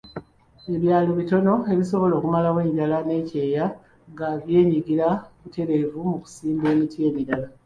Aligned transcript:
Ebyalo 0.73 1.09
ebitono 1.13 1.53
bisobola 1.79 2.13
okumalawo 2.15 2.59
enjala 2.67 2.97
n'ekyeya 3.07 3.65
nga 4.11 4.27
byenyigira 4.43 5.07
butereevu 5.41 5.97
mu 6.09 6.17
kusimba 6.23 6.65
emiti 6.73 6.97
emirala. 7.07 7.47